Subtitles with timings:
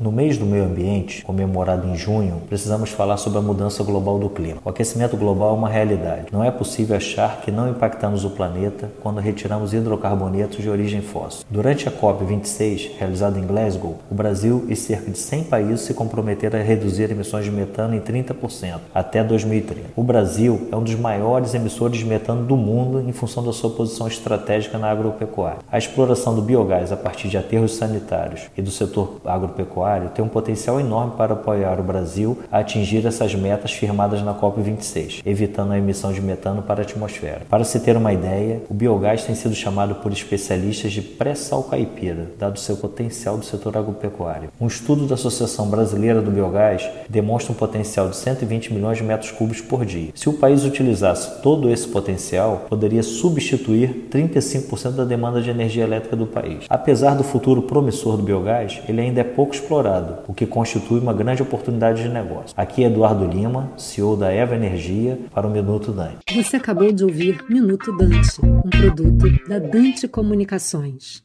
[0.00, 4.28] No mês do meio ambiente, comemorado em junho, precisamos falar sobre a mudança global do
[4.28, 4.60] clima.
[4.64, 6.26] O aquecimento global é uma realidade.
[6.32, 11.46] Não é possível achar que não impactamos o planeta quando retiramos hidrocarbonetos de origem fóssil.
[11.48, 16.58] Durante a COP26, realizada em Glasgow, o Brasil e cerca de 100 países se comprometeram
[16.58, 19.90] a reduzir emissões de metano em 30% até 2030.
[19.94, 23.70] O Brasil é um dos maiores emissores de metano do mundo em função da sua
[23.70, 25.60] posição estratégica na agropecuária.
[25.70, 29.83] A exploração do biogás a partir de aterros sanitários e do setor agropecuário
[30.14, 35.20] tem um potencial enorme para apoiar o Brasil a atingir essas metas firmadas na COP26,
[35.24, 37.42] evitando a emissão de metano para a atmosfera.
[37.48, 42.30] Para se ter uma ideia, o biogás tem sido chamado por especialistas de pré-sal caipira,
[42.38, 44.48] dado seu potencial do setor agropecuário.
[44.60, 49.30] Um estudo da Associação Brasileira do Biogás demonstra um potencial de 120 milhões de metros
[49.30, 50.10] cúbicos por dia.
[50.14, 56.16] Se o país utilizasse todo esse potencial, poderia substituir 35% da demanda de energia elétrica
[56.16, 56.64] do país.
[56.68, 61.00] Apesar do futuro promissor do biogás, ele ainda é pouco explorado explorado, o que constitui
[61.00, 62.54] uma grande oportunidade de negócio.
[62.56, 66.18] Aqui é Eduardo Lima, CEO da Eva Energia, para o Minuto Dante.
[66.32, 71.22] Você acabou de ouvir Minuto Dante, um produto da Dante Comunicações.